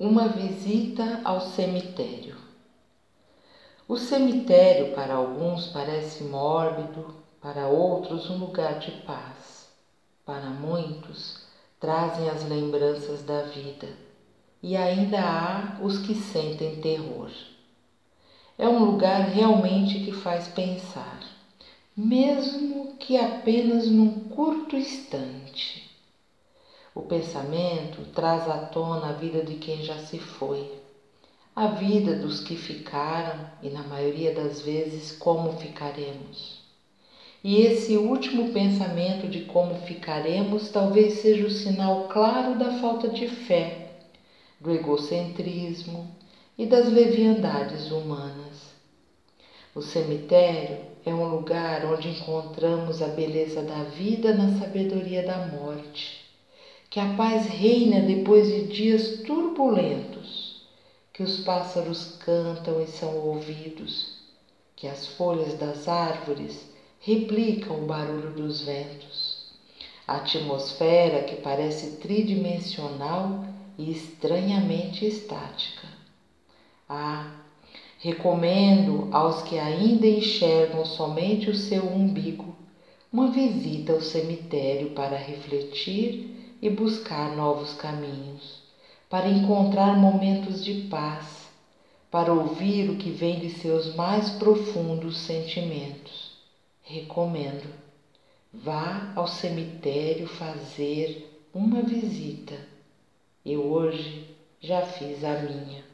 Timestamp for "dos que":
32.16-32.56